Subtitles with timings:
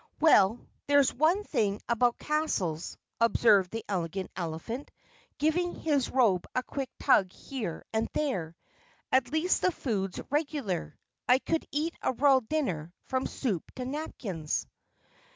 [0.19, 4.89] "Well, there's one thing about castles," observed the Elegant Elephant,
[5.37, 8.55] giving his robe a quick tug here and there.
[9.11, 10.97] "At least, the food's regular.
[11.29, 14.65] I could eat a royal dinner from soup to napkins."